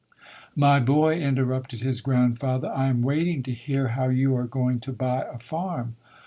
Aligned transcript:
"My 0.55 0.79
boy", 0.79 1.19
interrupted 1.19 1.83
his 1.83 2.01
grandfather, 2.01 2.69
"I 2.69 2.87
am 2.87 3.03
waiting 3.03 3.43
to 3.43 3.51
hear 3.53 3.89
how 3.89 4.09
you 4.09 4.35
are 4.35 4.47
going 4.47 4.79
to 4.79 4.91
buy 4.91 5.25
a 5.31 5.37
farm." 5.37 5.95